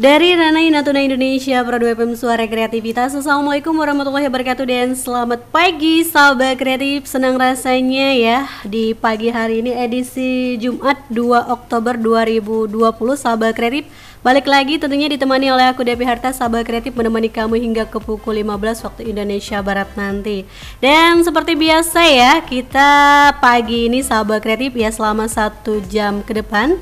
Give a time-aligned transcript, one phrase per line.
[0.00, 3.12] Dari Ranai Natuna Indonesia, Produk FM Suara Kreativitas.
[3.12, 7.04] Assalamualaikum warahmatullahi wabarakatuh Dan selamat pagi sahabat kreatif.
[7.04, 12.80] Senang rasanya ya Di pagi hari ini edisi Jumat 2 Oktober 2020
[13.12, 13.92] Sahabat kreatif.
[14.24, 18.40] Balik lagi tentunya ditemani oleh aku Depi Harta Sahabat kreatif menemani kamu hingga ke pukul
[18.40, 20.48] 15 waktu Indonesia Barat nanti.
[20.80, 22.88] Dan seperti biasa ya Kita
[23.36, 26.80] pagi ini sahabat kreatif ya selama satu jam ke depan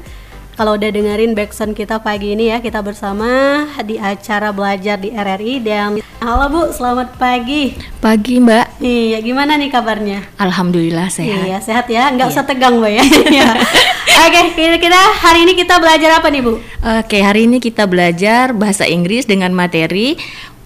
[0.59, 5.55] kalau udah dengerin backsound kita pagi ini ya kita bersama di acara belajar di RRI
[5.63, 11.87] dan halo Bu selamat pagi pagi Mbak iya gimana nih kabarnya Alhamdulillah sehat iya sehat
[11.87, 12.35] ya nggak iya.
[12.35, 13.05] usah tegang Mbak ya
[13.39, 13.51] iya.
[14.19, 18.83] Oke kira-kira hari ini kita belajar apa nih Bu Oke hari ini kita belajar bahasa
[18.83, 20.19] Inggris dengan materi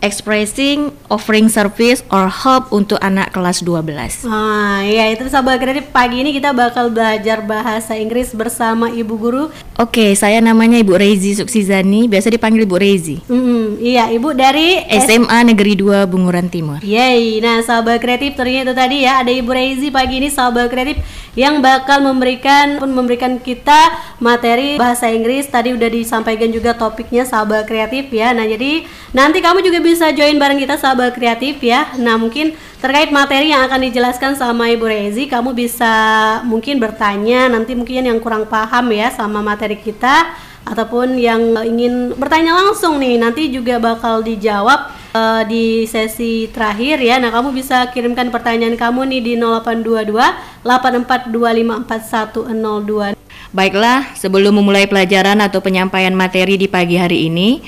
[0.03, 4.27] expressing offering service or help untuk anak kelas 12.
[4.27, 9.45] Ah, iya itu sahabat kreatif pagi ini kita bakal belajar bahasa Inggris bersama Ibu Guru.
[9.81, 13.17] Oke, saya namanya Ibu Rezi Suksizani, biasa dipanggil Ibu Rezi.
[13.25, 16.85] Mm -hmm, iya, Ibu dari SMA Negeri 2 Bunguran Timur.
[16.85, 21.01] Yeay, nah sahabat kreatif ternyata itu tadi ya ada Ibu Rezi pagi ini sahabat kreatif
[21.33, 25.49] yang bakal memberikan pun memberikan kita materi bahasa Inggris.
[25.49, 28.37] Tadi udah disampaikan juga topiknya sahabat kreatif ya.
[28.37, 28.85] Nah, jadi
[29.17, 31.95] nanti kamu juga bisa bisa join bareng kita sahabat kreatif ya.
[31.95, 35.95] Nah mungkin terkait materi yang akan dijelaskan sama Ibu Rezi, kamu bisa
[36.43, 40.35] mungkin bertanya nanti mungkin yang kurang paham ya sama materi kita
[40.67, 47.23] ataupun yang ingin bertanya langsung nih nanti juga bakal dijawab uh, di sesi terakhir ya.
[47.23, 53.22] Nah, kamu bisa kirimkan pertanyaan kamu nih di 0822 84254102.
[53.53, 57.61] Baiklah, sebelum memulai pelajaran atau penyampaian materi di pagi hari ini,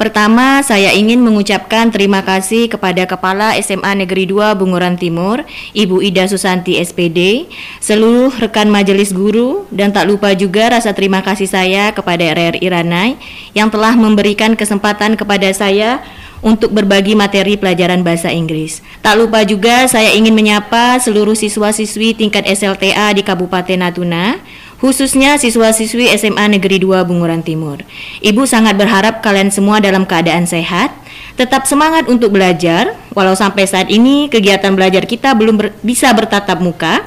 [0.00, 5.44] pertama saya ingin mengucapkan terima kasih kepada Kepala SMA Negeri 2 Bunguran Timur,
[5.76, 7.52] Ibu Ida Susanti SPD,
[7.84, 13.20] seluruh rekan majelis guru, dan tak lupa juga rasa terima kasih saya kepada RRI Ranai
[13.52, 16.00] yang telah memberikan kesempatan kepada saya
[16.40, 18.80] untuk berbagi materi pelajaran bahasa Inggris.
[19.04, 24.40] Tak lupa juga saya ingin menyapa seluruh siswa-siswi tingkat SLTA di Kabupaten Natuna,
[24.76, 27.80] khususnya siswa-siswi SMA Negeri 2 Bunguran Timur.
[28.20, 30.92] Ibu sangat berharap kalian semua dalam keadaan sehat,
[31.36, 36.60] tetap semangat untuk belajar, walau sampai saat ini kegiatan belajar kita belum ber bisa bertatap
[36.60, 37.04] muka.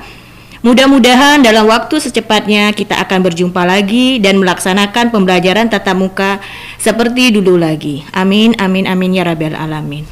[0.59, 6.43] Mudah-mudahan dalam waktu secepatnya kita akan berjumpa lagi dan melaksanakan pembelajaran tatap muka
[6.75, 8.03] seperti dulu lagi.
[8.11, 10.03] Amin, amin, amin ya Rabbal Alamin.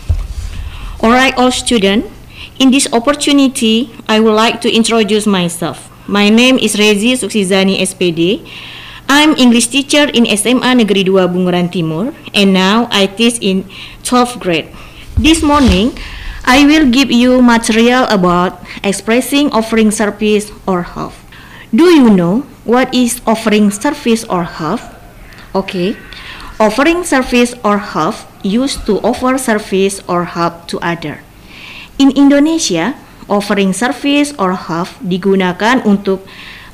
[1.03, 2.07] Alright all student,
[2.63, 5.91] in this opportunity I would like to introduce myself.
[6.07, 8.39] My name is Rezi Suksizani SPD.
[9.11, 13.67] I'm English teacher in SMA Negeri 2 Bunguran Timur and now I teach in
[14.07, 14.71] 12th grade.
[15.19, 15.91] This morning,
[16.47, 21.11] I will give you material about expressing offering service or help.
[21.75, 24.79] Do you know what is offering service or help?
[25.51, 25.99] Okay.
[26.55, 28.15] Offering service or help
[28.47, 31.19] used to offer service or help to other.
[31.99, 32.95] In Indonesia,
[33.27, 36.23] offering service or help digunakan untuk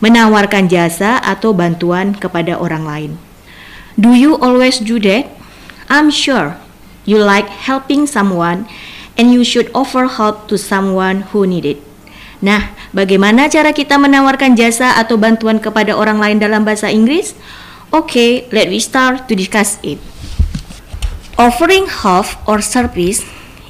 [0.01, 3.11] menawarkan jasa atau bantuan kepada orang lain.
[3.93, 5.29] Do you always do that?
[5.89, 6.57] I'm sure
[7.05, 8.65] you like helping someone
[9.19, 11.79] and you should offer help to someone who need it.
[12.43, 17.37] Nah, bagaimana cara kita menawarkan jasa atau bantuan kepada orang lain dalam bahasa Inggris?
[17.93, 20.01] Oke, okay, let we start to discuss it.
[21.39, 23.23] Offering help or service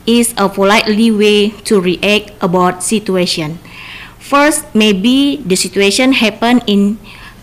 [0.06, 3.60] is a politely way to react about situation.
[4.20, 6.98] First, maybe the situation happen in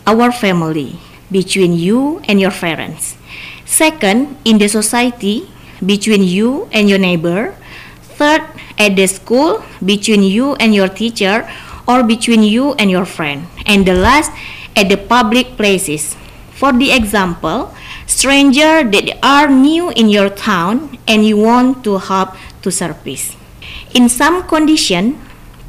[0.06, 0.98] our family
[1.30, 3.16] between you and your parents.
[3.64, 5.48] Second, in the society
[5.84, 7.54] between you and your neighbor.
[8.16, 8.42] Third,
[8.76, 11.48] at the school between you and your teacher
[11.86, 13.46] or between you and your friend.
[13.66, 14.32] And the last,
[14.76, 16.16] at the public places.
[16.52, 17.72] For the example,
[18.10, 22.34] stranger that are new in your town and you want to help
[22.66, 23.38] to service.
[23.94, 25.14] In some condition,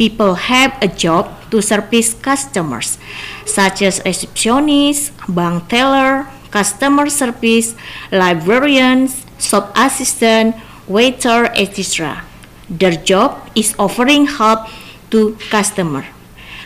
[0.01, 2.97] people have a job to service customers,
[3.45, 7.77] such as receptionist, bank teller, customer service,
[8.09, 10.57] librarians, shop assistant,
[10.89, 12.25] waiter, etc.
[12.65, 14.65] Their job is offering help
[15.13, 16.09] to customer.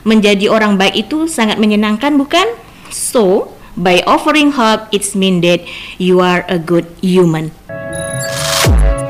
[0.08, 2.46] Menjadi orang baik itu sangat menyenangkan bukan?
[2.94, 5.62] So, by offering help, it's mean that
[6.00, 7.52] you are a good human.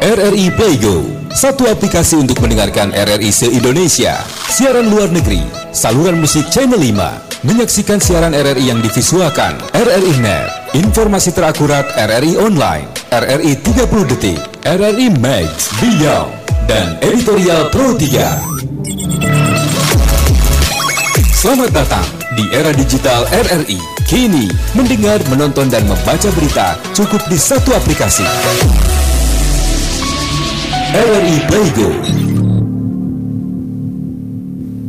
[0.05, 1.01] RRI Playgo,
[1.33, 4.21] satu aplikasi untuk mendengarkan RRI se-Indonesia,
[4.53, 5.41] siaran luar negeri,
[5.73, 12.85] saluran musik Channel 5, menyaksikan siaran RRI yang divisualkan, RRI Net, informasi terakurat RRI Online,
[13.09, 16.29] RRI 30 Detik, RRI Max, Beyond,
[16.69, 18.05] dan Editorial Pro 3.
[21.33, 24.45] Selamat datang di era digital RRI Kini,
[24.77, 28.21] mendengar, menonton, dan membaca berita cukup di satu aplikasi.
[30.93, 32.24] RRI Playgo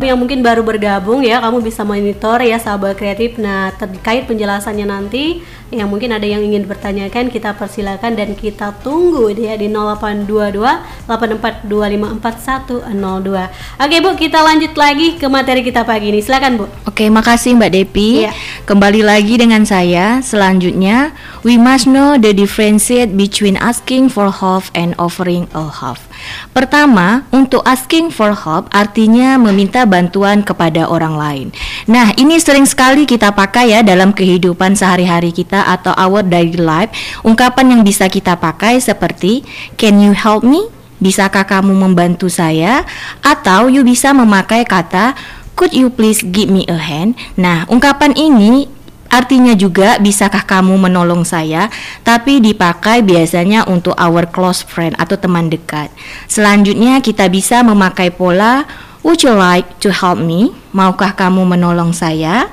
[0.06, 3.42] yang mungkin baru bergabung ya kamu bisa monitor ya sahabat kreatif.
[3.42, 5.42] Nah terkait penjelasannya nanti
[5.74, 10.62] yang mungkin ada yang ingin bertanyakan kita persilakan dan kita tunggu ya di 0822
[11.10, 16.22] 84254102 oke bu kita lanjut lagi ke materi kita pagi ini.
[16.22, 16.70] Silakan bu.
[16.86, 18.30] Oke makasih mbak Depi.
[18.30, 18.32] Ya.
[18.70, 20.22] kembali lagi dengan saya.
[20.22, 21.10] Selanjutnya
[21.42, 26.05] we must know the differentiate between asking for help and offering a help
[26.50, 31.46] pertama untuk asking for help artinya meminta bantuan kepada orang lain.
[31.90, 36.93] Nah, ini sering sekali kita pakai ya dalam kehidupan sehari-hari kita atau our daily life.
[37.23, 39.46] Ungkapan yang bisa kita pakai seperti
[39.81, 40.69] can you help me?
[40.96, 42.88] Bisakah kamu membantu saya?
[43.20, 45.12] Atau you bisa memakai kata
[45.56, 47.17] could you please give me a hand?
[47.34, 48.69] Nah, ungkapan ini
[49.08, 51.72] Artinya juga bisakah kamu menolong saya,
[52.06, 55.88] tapi dipakai biasanya untuk our close friend atau teman dekat.
[56.26, 58.66] Selanjutnya kita bisa memakai pola
[59.06, 60.50] Would you like to help me?
[60.74, 62.50] Maukah kamu menolong saya?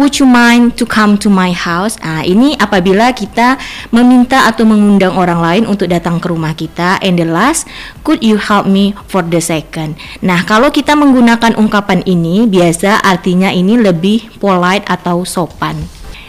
[0.00, 2.00] Would you mind to come to my house?
[2.00, 3.60] Nah, ini apabila kita
[3.92, 6.96] meminta atau mengundang orang lain untuk datang ke rumah kita.
[7.04, 7.68] And the last,
[8.00, 10.00] could you help me for the second?
[10.24, 15.76] Nah, kalau kita menggunakan ungkapan ini, biasa artinya ini lebih polite atau sopan.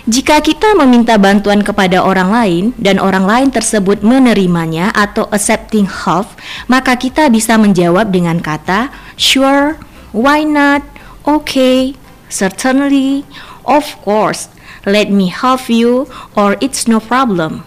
[0.03, 6.27] Jika kita meminta bantuan kepada orang lain dan orang lain tersebut menerimanya atau accepting help,
[6.67, 9.79] maka kita bisa menjawab dengan kata sure,
[10.11, 10.83] why not,
[11.23, 11.95] okay,
[12.27, 13.23] certainly,
[13.63, 14.47] of course,
[14.87, 17.63] let me help you, or it's no problem.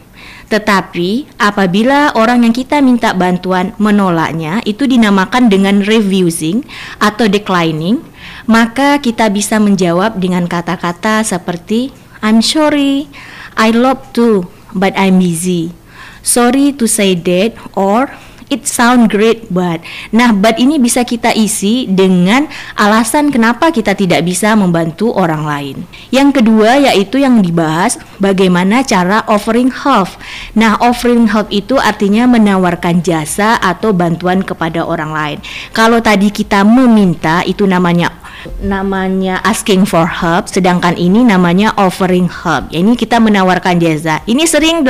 [0.47, 6.63] Tetapi apabila orang yang kita minta bantuan menolaknya itu dinamakan dengan refusing
[7.03, 7.99] atau declining,
[8.47, 11.91] maka kita bisa menjawab dengan kata-kata seperti
[12.23, 13.11] I'm sorry,
[13.59, 15.75] I love to, but I'm busy.
[16.23, 18.11] Sorry to say that or
[18.53, 19.83] it sound great but
[20.15, 22.47] nah but ini bisa kita isi dengan
[22.79, 25.77] alasan kenapa kita tidak bisa membantu orang lain
[26.15, 30.11] yang kedua yaitu yang dibahas bagaimana cara offering help
[30.55, 35.39] nah offering help itu artinya menawarkan jasa atau bantuan kepada orang lain
[35.75, 38.27] kalau tadi kita meminta itu namanya
[38.63, 42.71] namanya asking for help, sedangkan ini namanya offering help.
[42.71, 44.23] Ini kita menawarkan jasa.
[44.25, 44.87] Ini sering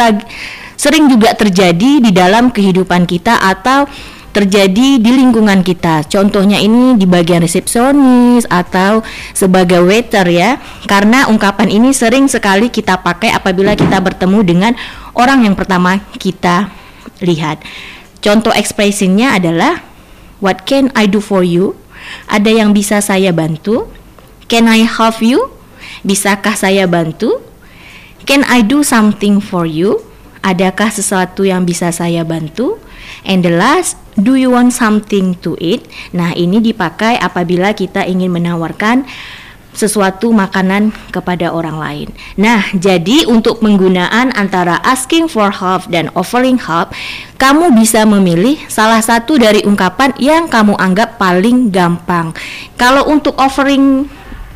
[0.77, 3.89] sering juga terjadi di dalam kehidupan kita atau
[4.37, 6.05] terjadi di lingkungan kita.
[6.13, 9.01] Contohnya ini di bagian resepsionis atau
[9.33, 10.61] sebagai waiter ya.
[10.85, 14.73] Karena ungkapan ini sering sekali kita pakai apabila kita bertemu dengan
[15.17, 16.69] orang yang pertama kita
[17.25, 17.65] lihat.
[18.21, 19.81] Contoh ekspresinya adalah
[20.45, 21.73] what can I do for you?
[22.29, 23.89] Ada yang bisa saya bantu?
[24.53, 25.49] Can I help you?
[26.05, 27.41] Bisakah saya bantu?
[28.29, 30.05] Can I do something for you?
[30.47, 32.79] Adakah sesuatu yang bisa saya bantu?
[33.27, 35.91] And the last, do you want something to eat?
[36.15, 39.03] Nah, ini dipakai apabila kita ingin menawarkan
[39.77, 42.09] sesuatu makanan kepada orang lain.
[42.41, 46.97] Nah, jadi untuk penggunaan antara asking for help dan offering help,
[47.37, 52.33] kamu bisa memilih salah satu dari ungkapan yang kamu anggap paling gampang.
[52.81, 54.09] Kalau untuk offering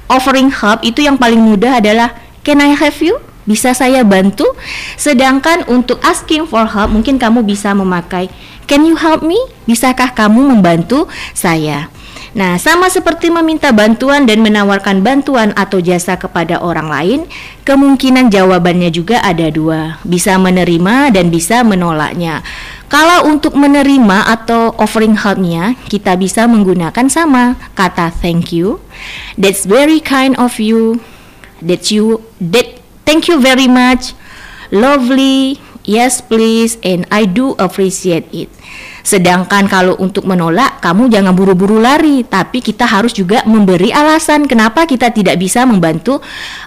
[0.09, 3.21] offering help itu yang paling mudah adalah can I have you?
[3.49, 4.45] Bisa saya bantu?
[5.01, 8.29] Sedangkan untuk asking for help mungkin kamu bisa memakai
[8.71, 9.35] can you help me?
[9.67, 11.91] Bisakah kamu membantu saya?
[12.31, 17.21] Nah, sama seperti meminta bantuan dan menawarkan bantuan atau jasa kepada orang lain,
[17.67, 22.47] kemungkinan jawabannya juga ada dua, bisa menerima dan bisa menolaknya.
[22.87, 28.79] Kalau untuk menerima atau offering helpnya, kita bisa menggunakan sama kata thank you.
[29.35, 31.03] That's very kind of you.
[31.61, 34.13] That you that thank you very much.
[34.71, 35.59] Lovely.
[35.81, 38.53] Yes, please and I do appreciate it.
[39.01, 44.85] Sedangkan kalau untuk menolak, kamu jangan buru-buru lari, tapi kita harus juga memberi alasan kenapa
[44.85, 46.21] kita tidak bisa membantu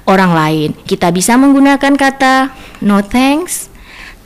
[0.10, 0.70] orang lain.
[0.84, 3.70] Kita bisa menggunakan kata no thanks,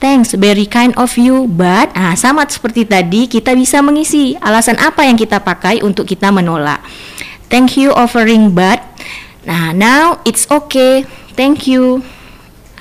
[0.00, 5.04] thanks, very kind of you, but nah, sama seperti tadi kita bisa mengisi alasan apa
[5.04, 6.80] yang kita pakai untuk kita menolak.
[7.52, 8.80] Thank you offering but.
[9.48, 11.08] Nah, now it's okay.
[11.38, 12.02] Thank you.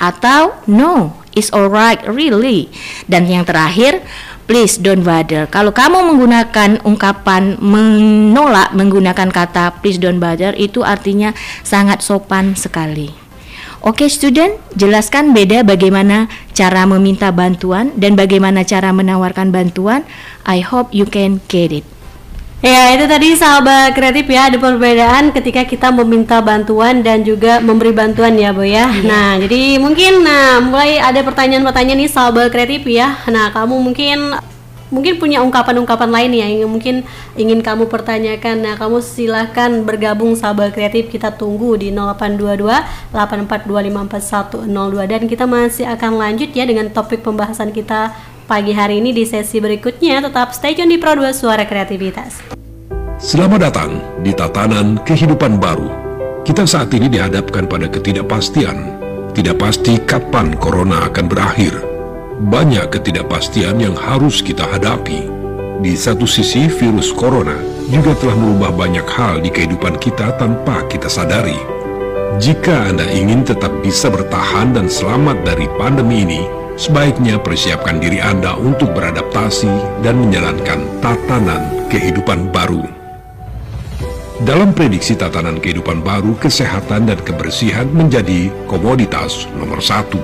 [0.01, 2.73] Atau no, it's alright really.
[3.05, 4.01] Dan yang terakhir,
[4.49, 5.45] please don't bother.
[5.45, 13.13] Kalau kamu menggunakan ungkapan menolak menggunakan kata please don't bother itu artinya sangat sopan sekali.
[13.85, 16.25] Oke okay, student, jelaskan beda bagaimana
[16.57, 20.01] cara meminta bantuan dan bagaimana cara menawarkan bantuan.
[20.49, 21.96] I hope you can get it.
[22.57, 27.93] Ya itu tadi sahabat kreatif ya ada perbedaan ketika kita meminta bantuan dan juga memberi
[27.93, 28.89] bantuan ya Bu ya.
[28.89, 29.05] Iya.
[29.05, 33.13] Nah jadi mungkin nah mulai ada pertanyaan-pertanyaan nih sahabat kreatif ya.
[33.29, 34.41] Nah kamu mungkin
[34.87, 37.03] mungkin punya ungkapan-ungkapan lain ya yang mungkin
[37.35, 38.63] ingin kamu pertanyakan.
[38.63, 41.11] Nah, kamu silahkan bergabung sahabat kreatif.
[41.11, 48.15] Kita tunggu di 0822 84254102 dan kita masih akan lanjut ya dengan topik pembahasan kita
[48.47, 50.23] pagi hari ini di sesi berikutnya.
[50.23, 52.39] Tetap stay tune di Pro 2 Suara Kreativitas.
[53.19, 55.91] Selamat datang di tatanan kehidupan baru.
[56.47, 58.95] Kita saat ini dihadapkan pada ketidakpastian.
[59.35, 61.75] Tidak pasti kapan corona akan berakhir.
[62.47, 65.27] Banyak ketidakpastian yang harus kita hadapi.
[65.83, 67.59] Di satu sisi, virus corona
[67.91, 71.57] juga telah merubah banyak hal di kehidupan kita tanpa kita sadari.
[72.37, 76.41] Jika Anda ingin tetap bisa bertahan dan selamat dari pandemi ini,
[76.77, 82.85] sebaiknya persiapkan diri Anda untuk beradaptasi dan menjalankan tatanan kehidupan baru.
[84.45, 90.21] Dalam prediksi tatanan kehidupan baru, kesehatan dan kebersihan menjadi komoditas nomor satu.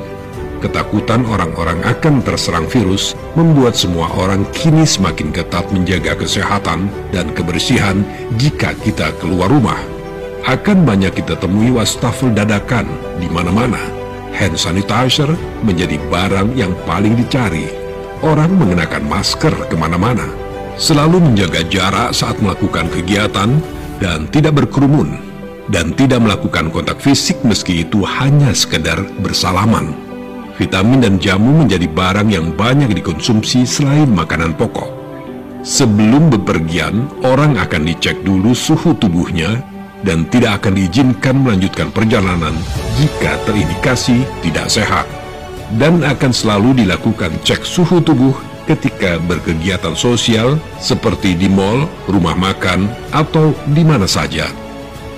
[0.62, 8.06] Ketakutan orang-orang akan terserang virus membuat semua orang kini semakin ketat menjaga kesehatan dan kebersihan
[8.40, 9.82] jika kita keluar rumah.
[10.46, 12.88] Akan banyak kita temui wastafel dadakan
[13.20, 14.03] di mana-mana
[14.34, 15.30] hand sanitizer
[15.62, 17.70] menjadi barang yang paling dicari.
[18.24, 20.26] Orang mengenakan masker ke mana-mana,
[20.80, 23.52] selalu menjaga jarak saat melakukan kegiatan
[24.00, 25.20] dan tidak berkerumun,
[25.70, 29.92] dan tidak melakukan kontak fisik meski itu hanya sekedar bersalaman.
[30.56, 34.88] Vitamin dan jamu menjadi barang yang banyak dikonsumsi selain makanan pokok.
[35.64, 39.73] Sebelum bepergian, orang akan dicek dulu suhu tubuhnya
[40.04, 42.54] dan tidak akan diizinkan melanjutkan perjalanan
[43.00, 45.08] jika terindikasi tidak sehat
[45.80, 48.36] dan akan selalu dilakukan cek suhu tubuh
[48.70, 54.48] ketika berkegiatan sosial seperti di mall, rumah makan, atau di mana saja.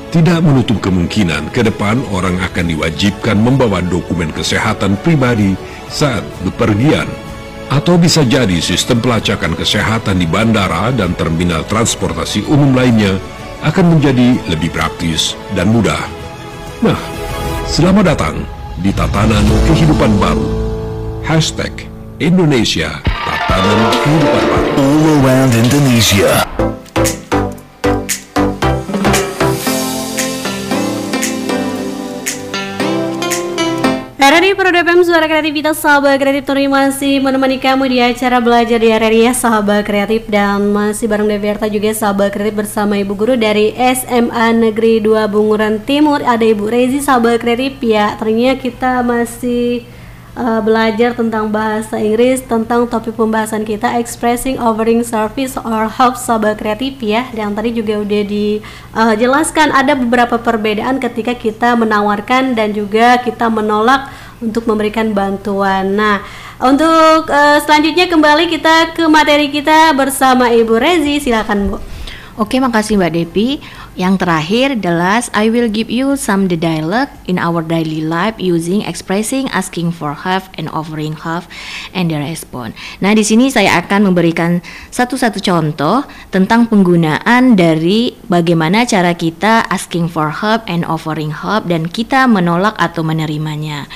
[0.09, 5.59] Tidak menutup kemungkinan ke depan orang akan diwajibkan membawa dokumen kesehatan pribadi
[5.91, 7.05] saat bepergian.
[7.67, 13.17] Atau bisa jadi sistem pelacakan kesehatan di bandara dan terminal transportasi umum lainnya
[13.63, 15.99] akan menjadi lebih praktis dan mudah.
[16.83, 16.99] Nah,
[17.69, 18.35] selamat datang
[18.81, 20.49] di tatanan kehidupan baru.
[21.25, 21.89] Hashtag
[22.21, 24.69] Indonesia Tatanan Kehidupan Baru.
[24.77, 26.54] All around Indonesia.
[34.65, 39.29] Pro FM Suara Kreativitas Sahabat Kreatif Turi masih menemani kamu di acara belajar di RRI
[39.29, 40.25] ya Sahabat Kreatif.
[40.25, 45.85] Dan masih bareng Deverta juga Sahabat Kreatif bersama Ibu Guru dari SMA Negeri 2 Bunguran
[45.85, 46.25] Timur.
[46.25, 47.77] Ada Ibu Rezi Sahabat Kreatif.
[47.85, 49.85] Ya ternyata kita masih
[50.33, 56.57] uh, belajar tentang bahasa Inggris tentang topik pembahasan kita expressing offering service or help Sahabat
[56.57, 57.29] Kreatif ya.
[57.37, 63.45] Dan tadi juga udah dijelaskan uh, ada beberapa perbedaan ketika kita menawarkan dan juga kita
[63.45, 65.97] menolak untuk memberikan bantuan.
[65.97, 66.21] Nah,
[66.61, 71.77] untuk uh, selanjutnya kembali kita ke materi kita bersama Ibu Rezi, silakan Bu.
[72.35, 73.63] Oke, makasih Mbak Depi.
[73.95, 78.83] Yang terakhir adalah I will give you some the dialogue in our daily life using
[78.83, 81.47] expressing, asking for help, and offering help,
[81.95, 82.75] and the response.
[82.99, 84.59] Nah, di sini saya akan memberikan
[84.91, 91.87] satu-satu contoh tentang penggunaan dari bagaimana cara kita asking for help and offering help dan
[91.87, 93.87] kita menolak atau menerimanya.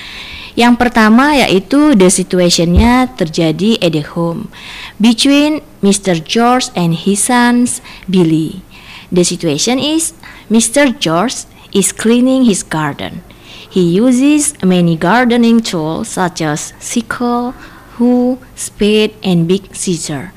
[0.60, 4.52] Yang pertama yaitu the situationnya terjadi at the home
[5.00, 6.20] between Mr.
[6.20, 7.80] George and his sons
[8.12, 8.60] Billy.
[9.08, 10.12] The situation is
[10.52, 10.92] Mr.
[10.92, 13.24] George is cleaning his garden.
[13.72, 17.56] He uses many gardening tools such as sickle,
[17.96, 20.36] hoe, spade, and big scissor.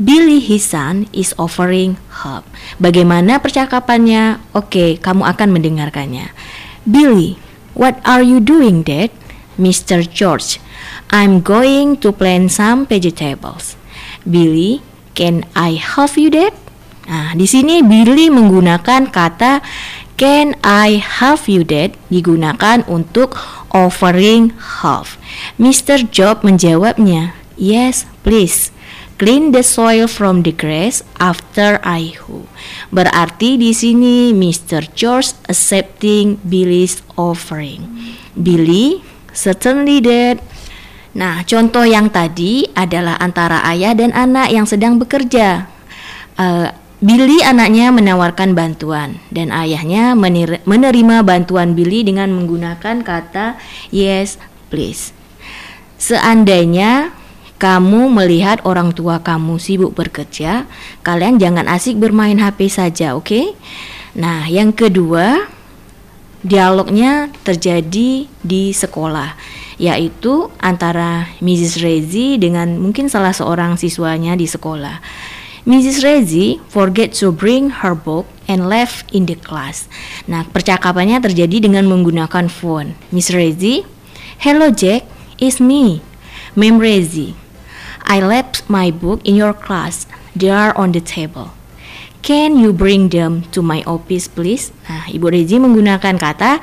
[0.00, 2.48] Billy, his son, is offering help.
[2.80, 4.40] Bagaimana percakapannya?
[4.56, 6.32] Oke, kamu akan mendengarkannya.
[6.88, 7.36] Billy,
[7.76, 9.12] what are you doing, Dad?
[9.60, 10.00] Mr.
[10.08, 10.56] George,
[11.12, 13.76] I'm going to plant some vegetables.
[14.24, 14.80] Billy,
[15.12, 16.56] can I help you, Dad?
[17.10, 19.60] Nah, di sini Billy menggunakan kata
[20.20, 21.96] Can I help you dad?
[22.12, 23.40] digunakan untuk
[23.72, 24.52] offering
[24.84, 25.16] help.
[25.56, 26.04] Mr.
[26.12, 28.68] Job menjawabnya, Yes, please.
[29.16, 32.44] Clean the soil from the grass after I hoe.
[32.92, 34.92] Berarti di sini Mr.
[34.92, 37.88] George accepting Billy's offering.
[38.36, 39.00] Billy,
[39.32, 40.40] certainly dad.
[41.10, 45.66] Nah, contoh yang tadi adalah antara ayah dan anak yang sedang bekerja.
[46.38, 46.70] Uh,
[47.00, 50.12] Billy anaknya menawarkan bantuan dan ayahnya
[50.68, 53.56] menerima bantuan Billy dengan menggunakan kata
[53.88, 54.36] yes
[54.68, 55.16] please.
[55.96, 57.16] Seandainya
[57.60, 60.64] kamu melihat orang tua kamu sibuk bekerja,
[61.04, 63.28] kalian jangan asik bermain HP saja, oke?
[63.28, 63.46] Okay?
[64.16, 65.44] Nah, yang kedua,
[66.40, 69.36] dialognya terjadi di sekolah,
[69.76, 71.80] yaitu antara Mrs.
[71.80, 75.00] Rezi dengan mungkin salah seorang siswanya di sekolah.
[75.68, 76.00] Mrs.
[76.00, 79.84] Rezi forget to bring her book and left in the class.
[80.24, 82.96] Nah, percakapannya terjadi dengan menggunakan phone.
[83.12, 83.84] Miss Rezi,
[84.40, 85.04] hello Jack,
[85.36, 86.00] it's me,
[86.56, 87.36] Mem Rezi.
[88.08, 90.08] I left my book in your class.
[90.32, 91.59] They are on the table.
[92.20, 94.70] Can you bring them to my office please?
[94.86, 96.60] Nah, Ibu Rezi menggunakan kata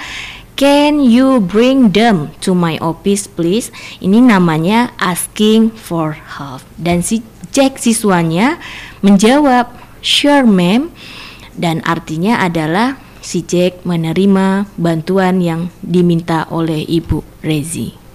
[0.57, 3.69] Can you bring them to my office please?
[4.01, 6.65] Ini namanya asking for help.
[6.81, 7.21] Dan si
[7.53, 8.57] Jack siswanya
[9.05, 9.69] menjawab,
[10.01, 10.89] Sure ma'am.
[11.53, 18.06] Dan artinya adalah si Jack menerima bantuan yang diminta oleh Ibu Rezi.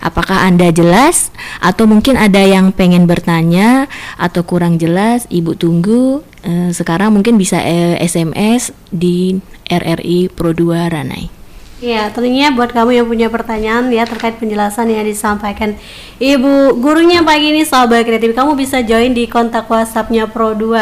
[0.00, 5.24] Apakah Anda jelas atau mungkin ada yang pengen bertanya atau kurang jelas?
[5.28, 6.24] Ibu tunggu.
[6.46, 11.36] Eh, sekarang mungkin bisa eh, SMS di RRI Pro 2 Ranai.
[11.76, 15.76] Ya, tentunya buat kamu yang punya pertanyaan ya terkait penjelasan yang disampaikan
[16.16, 20.72] Ibu gurunya pagi ini sahabat kreatif, kamu bisa join di kontak WhatsAppnya Pro 2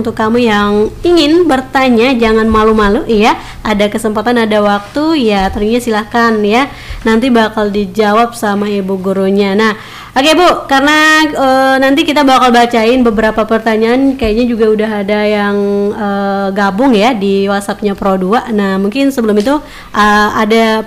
[0.00, 6.40] untuk kamu yang ingin bertanya jangan malu-malu ya ada kesempatan ada waktu ya ternyata silahkan
[6.40, 6.72] ya
[7.04, 9.52] nanti bakal dijawab sama ibu gurunya.
[9.52, 9.76] Nah
[10.16, 11.48] oke bu karena e,
[11.84, 15.56] nanti kita bakal bacain beberapa pertanyaan kayaknya juga udah ada yang
[15.92, 16.08] e,
[16.56, 19.54] gabung ya di WhatsAppnya Pro 2 nah mungkin sebelum itu
[19.92, 20.04] e,
[20.34, 20.82] ada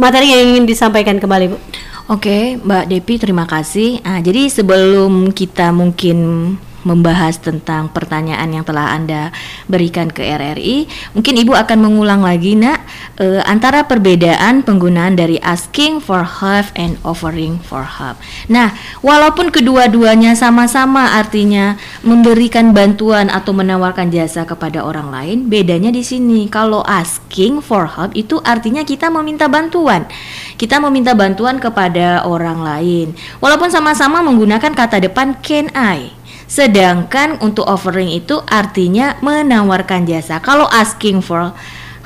[0.00, 1.58] materi yang ingin disampaikan kembali bu.
[2.06, 3.98] Oke, Mbak Depi, terima kasih.
[4.06, 6.54] Nah, jadi sebelum kita mungkin
[6.86, 9.34] membahas tentang pertanyaan yang telah Anda
[9.66, 10.86] berikan ke RRI,
[11.18, 12.86] mungkin Ibu akan mengulang lagi nak
[13.18, 18.14] e, antara perbedaan penggunaan dari asking for help and offering for help.
[18.46, 18.70] Nah,
[19.02, 21.74] walaupun kedua-duanya sama-sama artinya
[22.06, 26.46] memberikan bantuan atau menawarkan jasa kepada orang lain, bedanya di sini.
[26.46, 30.06] Kalau asking for help itu artinya kita meminta bantuan.
[30.54, 33.12] Kita meminta bantuan kepada orang lain.
[33.42, 36.14] Walaupun sama-sama menggunakan kata depan can I.
[36.46, 40.38] Sedangkan untuk offering itu artinya menawarkan jasa.
[40.38, 41.50] Kalau asking for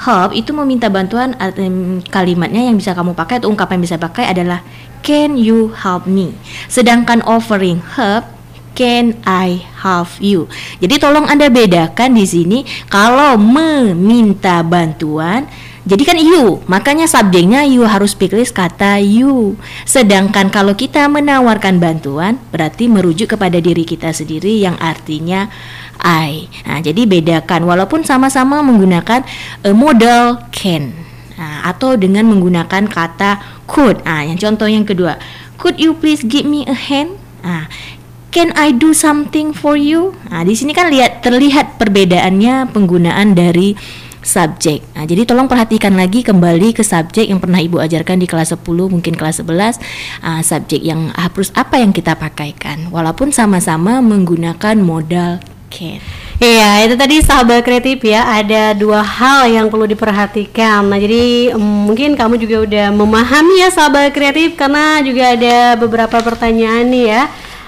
[0.01, 1.37] help itu meminta bantuan
[2.09, 4.65] kalimatnya yang bisa kamu pakai atau ungkapan yang bisa pakai adalah
[5.05, 6.33] can you help me.
[6.73, 8.25] Sedangkan offering help
[8.73, 10.49] can I help you.
[10.81, 15.45] Jadi tolong Anda bedakan di sini kalau meminta bantuan
[15.91, 19.59] jadi kan you, makanya subjeknya you harus pilih kata you.
[19.83, 25.51] Sedangkan kalau kita menawarkan bantuan berarti merujuk kepada diri kita sendiri yang artinya
[25.99, 26.47] I.
[26.63, 29.27] Nah, jadi bedakan walaupun sama-sama menggunakan
[29.67, 30.95] a model can.
[31.35, 33.99] Nah, atau dengan menggunakan kata could.
[34.07, 35.19] Nah, yang contoh yang kedua,
[35.59, 37.19] could you please give me a hand?
[37.43, 37.67] Nah,
[38.31, 40.15] Can I do something for you?
[40.31, 43.75] Nah, di sini kan lihat terlihat perbedaannya penggunaan dari
[44.21, 44.85] subjek.
[44.97, 48.65] Nah, jadi tolong perhatikan lagi kembali ke subjek yang pernah Ibu ajarkan di kelas 10,
[48.89, 49.81] mungkin kelas 11,
[50.25, 56.03] uh, subjek yang harus apa yang kita pakaikan walaupun sama-sama menggunakan modal can.
[56.41, 58.25] Iya, itu tadi sahabat kreatif ya.
[58.25, 60.89] Ada dua hal yang perlu diperhatikan.
[60.89, 66.89] Nah, jadi mungkin kamu juga udah memahami ya sahabat kreatif karena juga ada beberapa pertanyaan
[66.89, 67.23] nih ya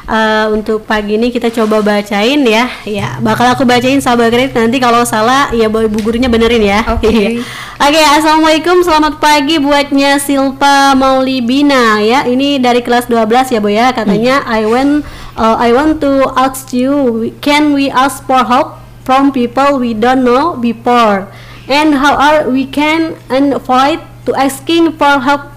[0.08, 2.66] uh, untuk pagi ini kita coba bacain ya.
[2.86, 6.80] Ya, bakal aku bacain sahabat kredit nanti kalau salah ya bu gurunya benerin ya.
[6.94, 7.06] Oke.
[7.10, 7.26] Okay.
[7.82, 12.22] Oke, okay, assalamualaikum, selamat pagi buatnya Silpa Maulibina ya.
[12.22, 13.90] Ini dari kelas 12 ya bu ya.
[13.90, 14.54] Katanya hmm.
[14.54, 14.92] I want
[15.34, 20.22] uh, I want to ask you, can we ask for help from people we don't
[20.22, 21.26] know before?
[21.66, 25.50] And how are we can avoid to asking for help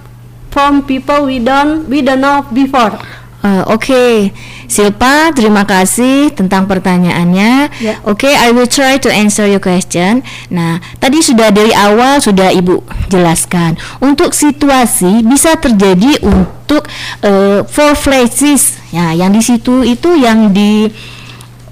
[0.49, 2.97] from people we don't we don't know before?
[3.45, 4.13] Uh, Oke, okay.
[4.65, 7.69] Silpa, terima kasih tentang pertanyaannya.
[7.77, 8.01] Yeah.
[8.01, 10.25] Oke, okay, I will try to answer your question.
[10.49, 12.81] Nah, tadi sudah dari awal sudah Ibu
[13.13, 13.77] jelaskan.
[14.01, 16.89] Untuk situasi bisa terjadi untuk
[17.21, 18.81] uh, four phrases.
[18.89, 20.89] Ya, yang di situ itu yang di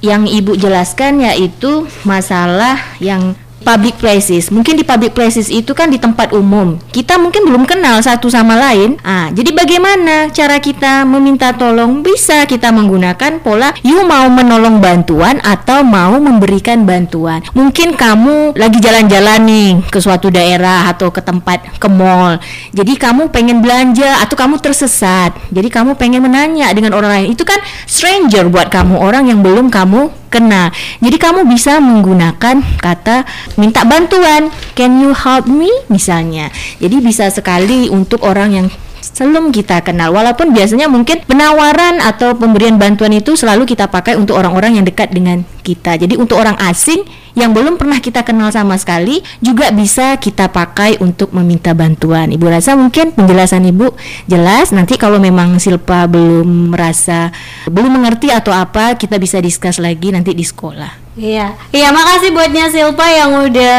[0.05, 4.51] yang Ibu jelaskan yaitu masalah yang public places.
[4.51, 6.77] Mungkin di public places itu kan di tempat umum.
[6.91, 8.99] Kita mungkin belum kenal satu sama lain.
[9.01, 12.03] Ah, jadi bagaimana cara kita meminta tolong?
[12.03, 17.39] Bisa kita menggunakan pola you mau menolong bantuan atau mau memberikan bantuan.
[17.55, 22.37] Mungkin kamu lagi jalan-jalan nih ke suatu daerah atau ke tempat ke mall.
[22.75, 25.33] Jadi kamu pengen belanja atau kamu tersesat.
[25.49, 27.27] Jadi kamu pengen menanya dengan orang lain.
[27.31, 30.73] Itu kan stranger buat kamu, orang yang belum kamu kenal.
[30.97, 34.49] Jadi kamu bisa menggunakan kata minta bantuan.
[34.73, 36.49] Can you help me misalnya.
[36.81, 38.67] Jadi bisa sekali untuk orang yang
[39.03, 40.15] sebelum kita kenal.
[40.15, 45.11] Walaupun biasanya mungkin penawaran atau pemberian bantuan itu selalu kita pakai untuk orang-orang yang dekat
[45.11, 45.99] dengan kita.
[45.99, 51.01] Jadi untuk orang asing yang belum pernah kita kenal sama sekali juga bisa kita pakai
[51.01, 52.29] untuk meminta bantuan.
[52.29, 53.93] Ibu rasa mungkin penjelasan Ibu
[54.29, 54.69] jelas.
[54.69, 57.33] Nanti kalau memang Silpa belum merasa
[57.65, 61.03] belum mengerti atau apa, kita bisa diskus lagi nanti di sekolah.
[61.13, 63.77] Iya, iya makasih buatnya Silpa yang udah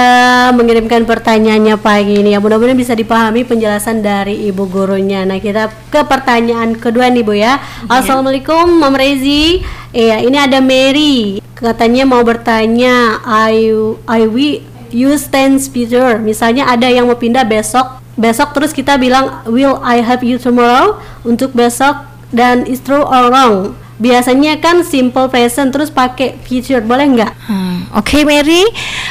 [0.55, 2.31] mengirimkan pertanyaannya pagi ini.
[2.31, 5.27] Ya mudah-mudahan bisa dipahami penjelasan dari ibu gurunya.
[5.27, 7.59] Nah kita ke pertanyaan kedua nih bu ya.
[7.91, 9.67] Assalamualaikum Mam Rezi.
[9.95, 11.39] Iya ini ada Mary.
[11.55, 13.71] Katanya mau bertanya, I
[14.11, 16.19] I we you stand Peter.
[16.19, 20.99] Misalnya ada yang mau pindah besok, besok terus kita bilang will I have you tomorrow
[21.23, 27.07] untuk besok dan is true or wrong biasanya kan simple present terus pakai future boleh
[27.15, 27.33] nggak?
[27.47, 28.63] Hmm, Oke okay, Mary,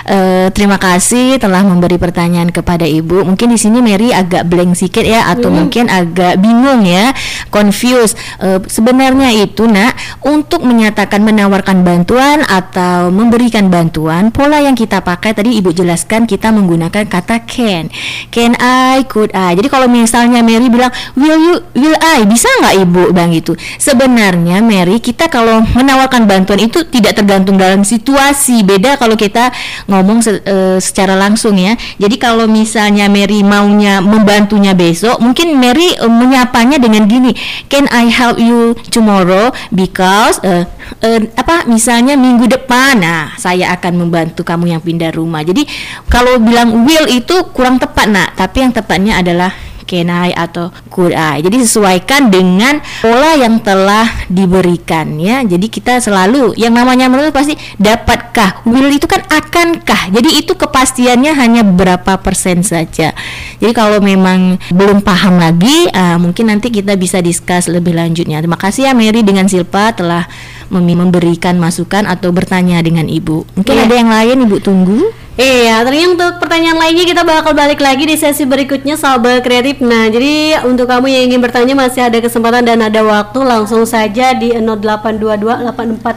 [0.10, 3.24] uh, terima kasih telah memberi pertanyaan kepada ibu.
[3.24, 5.58] Mungkin di sini Mary agak blank sedikit ya, atau hmm.
[5.58, 7.15] mungkin agak bingung ya,
[7.48, 8.19] confused.
[8.43, 15.32] Uh, sebenarnya itu nak untuk menyatakan menawarkan bantuan atau memberikan bantuan, pola yang kita pakai
[15.32, 17.88] tadi ibu jelaskan kita menggunakan kata can,
[18.34, 19.56] can I, could I.
[19.56, 23.54] Jadi kalau misalnya Mary bilang will you, will I, bisa nggak ibu bang itu?
[23.80, 28.65] Sebenarnya Mary, kita kalau menawarkan bantuan itu tidak tergantung dalam situasi.
[28.65, 29.53] Beda kalau kita
[29.86, 31.77] ngomong se e, secara langsung ya.
[32.01, 37.38] Jadi kalau misalnya Mary maunya membantunya besok, mungkin Mary e, menyapanya dengan gini,
[37.69, 40.65] "Can I help you tomorrow because e,
[41.05, 45.69] e, apa misalnya minggu depan nah saya akan membantu kamu yang pindah rumah." Jadi
[46.09, 49.53] kalau bilang will itu kurang tepat, Nak, tapi yang tepatnya adalah
[49.84, 51.43] kenai atau kurai.
[51.43, 55.43] Jadi sesuaikan dengan pola yang telah diberikan ya.
[55.43, 60.10] Jadi kita selalu yang namanya menurut pasti dapatkah will itu kan akankah.
[60.10, 63.13] Jadi itu kepastiannya hanya berapa persen saja.
[63.60, 68.39] Jadi kalau memang belum paham lagi, uh, mungkin nanti kita bisa discuss lebih lanjutnya.
[68.43, 70.26] Terima kasih ya Mary dengan Silpa telah
[70.74, 73.46] memberikan masukan atau bertanya dengan Ibu.
[73.60, 73.86] Mungkin yeah.
[73.86, 75.22] ada yang lain Ibu tunggu.
[75.34, 79.82] Iya, ternyata untuk pertanyaan lainnya kita bakal balik lagi di sesi berikutnya sahabat kreatif.
[79.82, 84.38] Nah, jadi untuk kamu yang ingin bertanya masih ada kesempatan dan ada waktu langsung saja
[84.38, 85.65] di 0822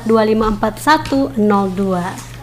[0.04, 2.35] 84254102.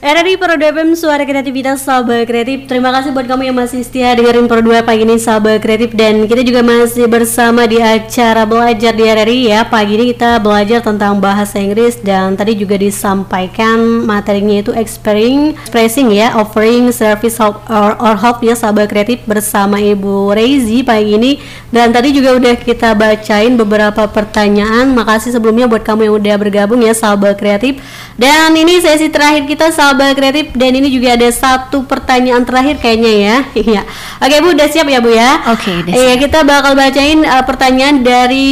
[0.00, 2.64] RRI Pro 2 FM Suara Kreativitas Sahabat Kreatif.
[2.64, 5.92] Terima kasih buat kamu yang masih setia dengerin Pro 2 pagi ini Sahabat Kreatif.
[5.92, 9.60] Dan kita juga masih bersama di acara belajar di RRI ya.
[9.68, 13.76] Pagi ini kita belajar tentang bahasa Inggris Dan tadi juga disampaikan
[14.08, 19.76] materinya itu expressing, expressing ya Offering service help or, or help ya Sahabat Kreatif bersama
[19.76, 21.44] Ibu Rezi pagi ini.
[21.68, 24.96] Dan tadi juga udah kita bacain beberapa pertanyaan.
[24.96, 27.84] Makasih sebelumnya buat kamu yang udah bergabung ya Sahabat Kreatif.
[28.16, 33.12] Dan ini sesi terakhir kita Sahabat Kreatif dan ini juga ada satu pertanyaan terakhir kayaknya
[33.12, 33.36] ya.
[33.52, 33.82] Iya.
[34.24, 35.44] Oke Bu, udah siap ya Bu ya?
[35.52, 38.48] Oke, okay, Iya, kita bakal bacain uh, pertanyaan dari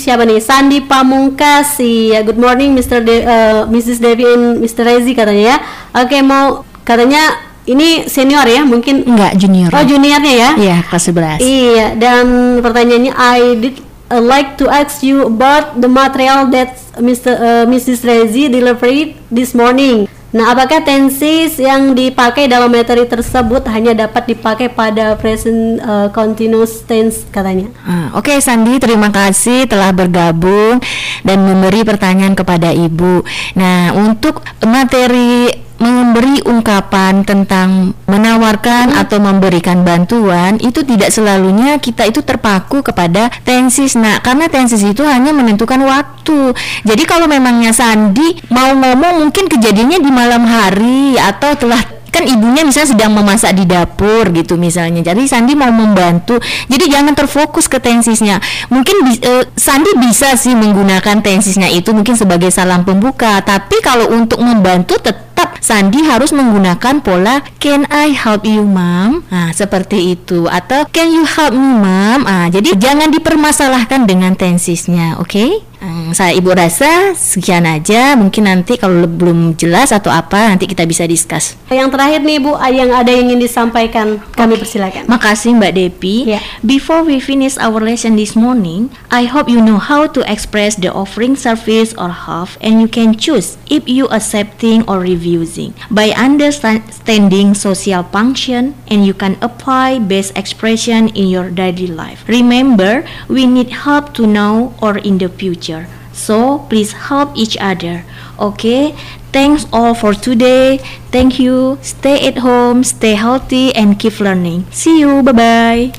[0.00, 0.40] siapa nih?
[0.40, 1.76] Sandi Pamungkas.
[1.80, 3.04] Ya, good morning Mr.
[3.04, 4.00] De, uh, Mrs.
[4.00, 4.88] Devi and Mr.
[4.88, 5.56] Rezi katanya ya.
[6.00, 11.44] Oke, mau katanya ini senior ya mungkin enggak junior oh juniornya ya iya kelas 11
[11.44, 13.76] iya dan pertanyaannya I did
[14.10, 17.32] uh, like to ask you about the material that Mr.
[17.38, 18.02] Uh, Mrs.
[18.02, 24.70] Rezi delivered this morning Nah, apakah tenses yang dipakai dalam materi tersebut hanya dapat dipakai
[24.70, 27.66] pada present uh, continuous tense katanya?
[27.82, 30.78] Ah, Oke, okay, Sandi, terima kasih telah bergabung
[31.26, 33.26] dan memberi pertanyaan kepada Ibu.
[33.58, 39.00] Nah, untuk materi memberi ungkapan tentang menawarkan hmm.
[39.00, 43.96] atau memberikan bantuan itu tidak selalunya kita itu terpaku kepada tensis.
[43.96, 46.52] Nah karena tensis itu hanya menentukan waktu.
[46.84, 52.66] Jadi kalau memangnya Sandi mau ngomong mungkin kejadiannya di malam hari atau telah kan ibunya
[52.66, 55.00] misalnya sedang memasak di dapur gitu misalnya.
[55.00, 56.36] Jadi Sandi mau membantu.
[56.66, 58.42] Jadi jangan terfokus ke tensisnya.
[58.68, 63.40] Mungkin uh, Sandi bisa sih menggunakan tensisnya itu mungkin sebagai salam pembuka.
[63.40, 69.24] Tapi kalau untuk membantu tetap tetap Sandi harus menggunakan pola can I help you mom?
[69.32, 72.28] Nah, seperti itu atau can you help me mom?
[72.28, 75.32] Ah, jadi jangan dipermasalahkan dengan tensisnya, oke?
[75.32, 75.50] Okay?
[75.80, 78.12] Hmm, saya ibu rasa sekian aja.
[78.12, 81.56] Mungkin nanti kalau belum jelas atau apa nanti kita bisa discuss.
[81.72, 85.08] Yang terakhir nih Bu, yang ada yang ingin disampaikan, kami persilakan.
[85.08, 86.36] Makasih Mbak Depi.
[86.36, 86.44] Yeah.
[86.60, 90.92] Before we finish our lesson this morning, I hope you know how to express the
[90.92, 95.72] offering service or half and you can choose if you accepting or refusing.
[95.88, 102.28] By understanding social function and you can apply best expression in your daily life.
[102.28, 103.00] Remember,
[103.32, 105.69] we need help to now or in the future.
[106.12, 108.04] So please help each other.
[108.38, 108.94] Okay,
[109.32, 110.78] thanks all for today.
[111.10, 111.78] Thank you.
[111.82, 114.66] Stay at home, stay healthy, and keep learning.
[114.70, 115.22] See you.
[115.22, 115.92] Bye bye.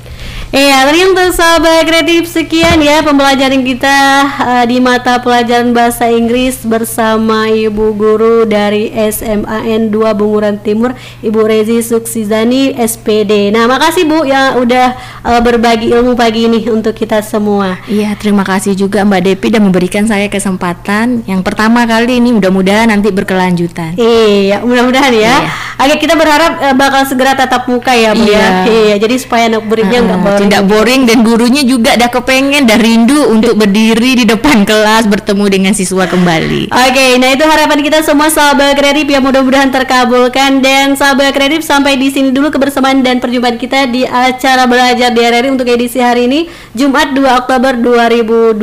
[0.51, 3.97] Iya, untuk sahabat kreatif sekian ya pembelajaran kita
[4.35, 10.91] uh, di mata pelajaran bahasa Inggris bersama Ibu Guru dari SMAN 2 Bunguran Timur,
[11.23, 13.55] Ibu Rezi Suksizani SPD.
[13.55, 17.79] Nah, makasih Bu yang udah uh, berbagi ilmu pagi ini untuk kita semua.
[17.87, 22.91] Iya, terima kasih juga Mbak Depi dan memberikan saya kesempatan yang pertama kali ini mudah-mudahan
[22.91, 23.95] nanti berkelanjutan.
[23.95, 25.47] Iya, mudah-mudahan ya.
[25.47, 25.51] Iya.
[25.79, 28.67] Oke, kita berharap uh, bakal segera tatap muka ya Bu ya.
[28.67, 28.91] Iya.
[28.91, 30.49] Iya, jadi supaya anak muridnya nggak Ah, boring.
[30.49, 35.45] tidak boring dan gurunya juga dah kepengen dah rindu untuk berdiri di depan kelas bertemu
[35.51, 36.73] dengan siswa kembali.
[36.73, 41.99] Oke, nah itu harapan kita semua sahabat kreatif yang mudah-mudahan terkabulkan dan sahabat kreatif sampai
[41.99, 46.25] di sini dulu kebersamaan dan perjumpaan kita di acara belajar di RRI untuk edisi hari
[46.25, 48.57] ini Jumat 2 Oktober 2020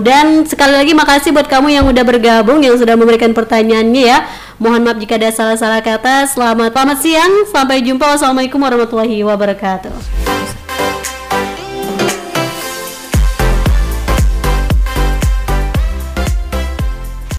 [0.00, 4.18] dan sekali lagi makasih buat kamu yang udah bergabung yang sudah memberikan pertanyaannya ya.
[4.58, 6.26] Mohon maaf jika ada salah-salah kata.
[6.26, 8.18] Selamat selamat siang, sampai jumpa.
[8.18, 10.37] Wassalamualaikum warahmatullahi wabarakatuh.